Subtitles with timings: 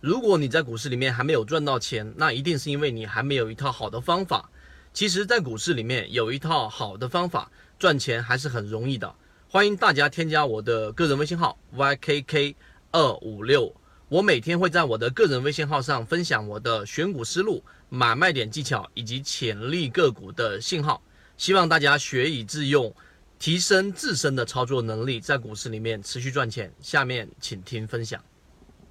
[0.00, 4.50] 如果你在股市里面还没有赚到钱，那一定是因为你还没有一套好的方法。
[4.94, 9.14] 其实，在股市里面有一套好的方法，赚钱还是很容易的。
[9.46, 12.54] 欢迎大家添加我的个人微信号 ykk
[12.92, 13.74] 二五六，
[14.08, 21.02] 我每天会在我的个人微信号上分享我的选股思路、买卖点技巧以及潜力个股的信号，
[21.36, 22.90] 希望大家学以致用，
[23.38, 26.72] 提升自身的操作能力，在股市里面持续赚钱。
[26.80, 28.18] 下面请听分享。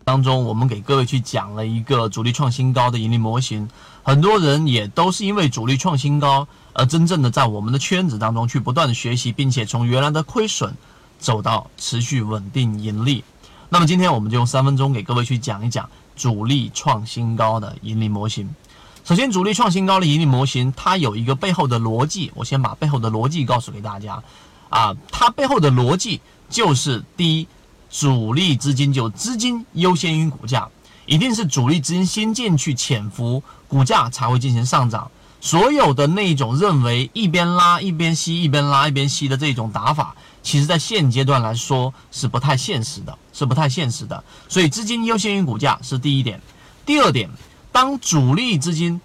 [0.09, 3.69] 当中，我们给各位去讲了一个主力创新高的盈利模型，
[4.01, 10.75] 很多人也都是因为主力创新高而真正的在我们的圈子当中去不断的学习，并且从原来的亏损
[11.19, 13.23] 走到持续稳定盈利。
[13.69, 18.49] 那么今天我们就用三分钟给各位去讲一讲主力创新高的盈利模型。
[19.03, 24.23] 首先，主力创新高的盈利模型，它有一个背后的逻辑，我先把背后的逻辑告诉给大家。
[24.69, 26.19] 啊，它背后的逻辑
[26.49, 27.47] 就是第一。
[27.89, 30.67] 主力资金就资金优先于股价，
[31.05, 35.09] 一定是主力资金先进去潜伏，股价才会进行上涨。
[35.41, 44.21] 所有的那种认为一边拉一边吸，一边拉一边吸的这种打法，其实在现阶段来说是不太现实的，是不太现实的。
[44.49, 46.41] 所以资金优先于股价是第一点。
[46.85, 47.29] 第二点，
[47.71, 48.99] 当主力资金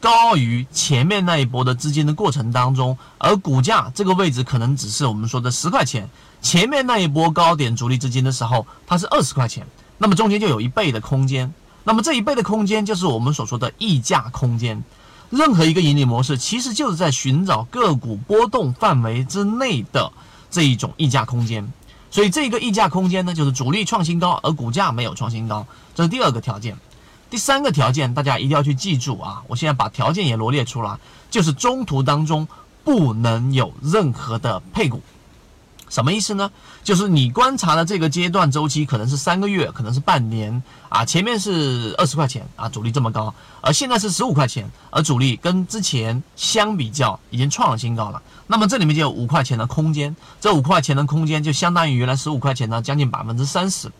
[0.00, 6.08] 高于前面那一波的资金的过程当中，而股价这个位置可能只是我们说的十块钱。
[6.40, 9.66] 前面那一波高点主力资金的时候，它是二十块钱，
[9.98, 11.52] 那么中间就有一倍的空间。
[11.82, 14.84] 那么这一倍的空间就是我们所说的溢价空间。
[15.30, 20.12] 任何一个盈利模式，其实就是在寻找个股波动范围之内的
[20.50, 21.70] 这一种溢价空间。
[22.10, 26.78] 所以这个溢价空间呢，就是主力创新高，而股价没有创新高，这是第二个条件。
[27.30, 29.42] 第三个条件，大家一定要去记住啊！
[29.48, 30.98] 我现在把条件也罗列出来，
[31.30, 32.48] 就是中途当中
[32.84, 35.02] 不能有任何的配股。
[35.90, 36.50] 什么意思呢？
[36.84, 41.02] 就是你观察的这个阶段周期可能是三个月，可能是半年啊。
[41.02, 43.32] 前面是二十块钱啊，主力这么高，
[43.62, 48.22] 而现在是十五块钱，而主力跟之前相比较已经创了新高了。
[48.46, 53.90] 那么这里面就有五块钱的空间，这五块钱的空间就相当于原来十五块钱的将近百分之三十。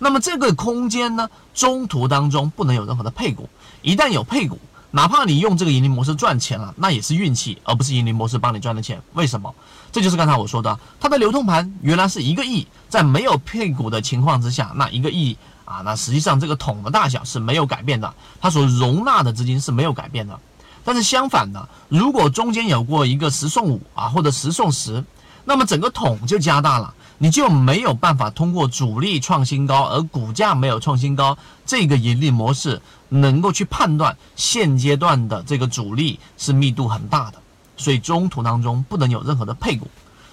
[0.00, 3.48] 那么这个空间呢，中途当中不能有任何的配股，
[3.82, 4.58] 一旦有配股。
[4.92, 9.00] 哪怕你用这个盈利模式赚钱了，那也是运气，而不是盈利模式帮你赚的钱。
[9.12, 9.54] 为什么？
[9.92, 20.36] 这就是刚才我说的，它的流通盘原来是一个亿，在没有配股的情况之下，那一个亿啊，那实际上这个桶的大小是没有改变的，它所容纳的资金是没有改变的。
[20.82, 25.04] 但是相反的，如果中间有过一个十送五啊，或者十送十，
[25.44, 26.92] 那么整个桶就加大了。
[27.22, 31.36] 你就没有办法通过主力创新高而股价没有创新高
[31.66, 37.36] 这个盈利模式，能够去判断现阶段的这个主力是密度很大的，
[37.76, 39.86] 所以中途当中不能有任何的配股，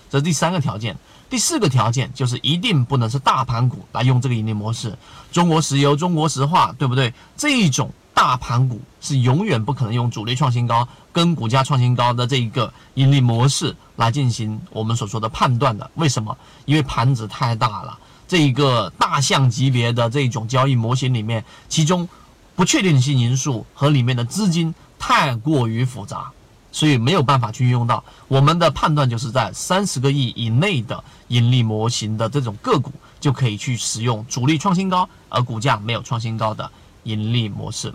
[0.10, 0.98] 这是第三个条件。
[1.30, 4.98] 第四个条件就是一定不能是大盘股来用这个盈利模式，
[5.30, 7.14] 中国石油、中国石化，对不对？
[7.36, 7.92] 这一种。
[8.18, 15.92] 大盘股是永远不可能用主力创新高跟股价创新高的这一个盈利模式来进行我们所说的判断的。
[15.94, 16.36] 为什么？
[16.66, 22.10] 因为盘子太大了，这一个大象级别的这种交易模型里面，其中
[22.56, 26.32] 不确定性因素和里面的资金太过于复杂，
[26.72, 28.04] 所以没有办法去运用到。
[28.28, 36.72] 我们的判断就是在三十个亿以内的盈利模型的这种个股，就可以去使用主力创新高而股价没有创新高的
[37.04, 37.94] 盈利模式。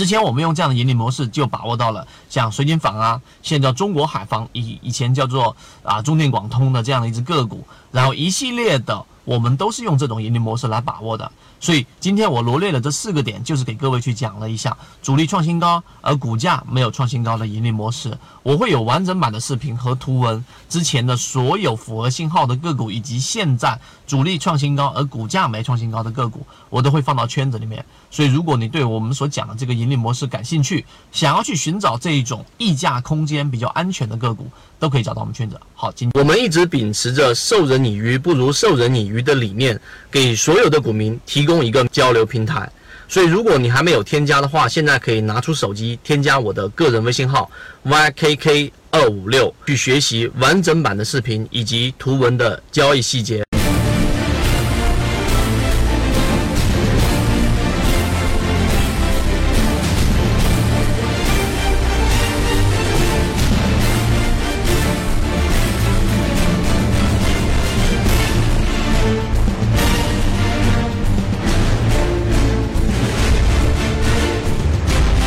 [0.00, 7.62] 之前我们用这样的盈利模式，就把握到了像水井坊啊，现在叫中国海防，以以前叫做啊中电广通的这样的一只个股，
[7.92, 9.04] 然后一系列的。
[9.24, 18.16] 我们都是用这种盈利模式来把握的，所以今天我罗列了这四个点，就是给各位去讲了一下主力创新高而股价没有创新高的盈利模式。
[18.42, 27.84] 我会有完整版的视频和图文，之前的所有符合信号的个股，以及现在主力创新高而股价没创新高的个股，我都会放到圈子里面。
[28.10, 34.48] 所以如果你对我们所讲的这个盈利模式感兴趣，想要去寻找这一种溢价空间比较安全的个股，
[34.78, 35.60] 都可以找到我们圈子。
[35.74, 39.78] 好，今我们一直秉持着授人以鱼不如授人以渔鱼的理念，
[40.10, 42.70] 给所有的股民提供一个交流平台。
[43.08, 47.50] 所以，如果你还没有添加的话，现在可以拿出手机添加我的个人微信号
[47.84, 53.42] ykk 二五六，去学习完整版的视频以及图文的交易细节。